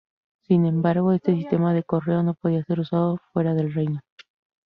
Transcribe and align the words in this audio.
Sin 0.47 0.65
embargo, 0.65 1.11
este 1.11 1.35
sistema 1.35 1.75
de 1.75 1.83
correo 1.83 2.23
no 2.23 2.33
podía 2.33 2.63
ser 2.63 2.79
usado 2.79 3.19
fuera 3.33 3.53
del 3.53 3.71
reino. 3.71 3.99